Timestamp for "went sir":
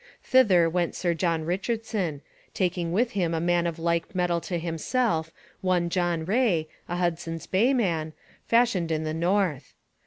0.67-1.13